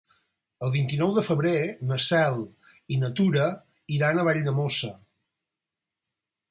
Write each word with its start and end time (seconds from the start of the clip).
El 0.67 0.71
vint-i-nou 0.75 1.11
de 1.17 1.23
febrer 1.27 1.51
na 1.91 1.99
Cel 2.05 2.41
i 2.95 2.99
na 3.03 3.13
Tura 3.21 3.47
iran 3.99 4.19
a 4.23 4.27
Valldemossa. 4.31 4.93